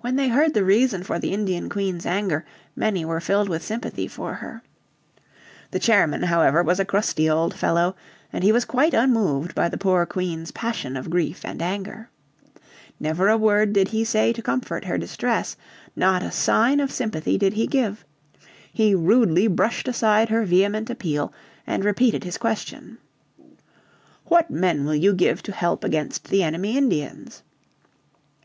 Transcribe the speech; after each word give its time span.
When 0.00 0.16
they 0.16 0.26
heard 0.26 0.54
the 0.54 0.64
reason 0.64 1.04
for 1.04 1.20
the 1.20 1.32
Indian 1.32 1.68
Queen's 1.68 2.04
anger 2.04 2.44
many 2.74 3.04
were 3.04 3.20
filled 3.20 3.48
with 3.48 3.62
sympathy 3.64 4.08
for 4.08 4.34
her. 4.34 4.60
The 5.70 5.78
chairman 5.78 6.24
however 6.24 6.64
was 6.64 6.80
a 6.80 6.84
crusty 6.84 7.30
old 7.30 7.54
fellow, 7.54 7.94
and 8.32 8.42
he 8.42 8.50
was 8.50 8.64
quite 8.64 8.92
unmoved 8.92 9.54
by 9.54 9.68
the 9.68 9.78
poor 9.78 10.04
Queen's 10.04 10.50
passion 10.50 10.96
of 10.96 11.10
grief 11.10 11.44
and 11.44 11.62
anger. 11.62 12.10
Never 12.98 13.28
a 13.28 13.38
word 13.38 13.72
did 13.72 13.86
he 13.86 14.02
say 14.02 14.32
to 14.32 14.42
comfort 14.42 14.86
her 14.86 14.98
distress, 14.98 15.56
not 15.94 16.24
a 16.24 16.32
sign 16.32 16.80
of 16.80 16.90
sympathy 16.90 17.38
did 17.38 17.52
he 17.52 17.68
give. 17.68 18.04
He 18.72 18.96
rudely 18.96 19.46
brushed 19.46 19.86
aside 19.86 20.28
her 20.28 20.44
vehement 20.44 20.90
appeal, 20.90 21.32
and 21.68 21.84
repeated 21.84 22.24
his 22.24 22.36
question. 22.36 22.98
"What 24.24 24.50
men 24.50 24.84
will 24.84 24.96
you 24.96 25.12
give 25.12 25.40
to 25.44 25.52
help 25.52 25.84
against 25.84 26.30
the 26.30 26.42
enemy 26.42 26.76
Indians?" 26.76 27.44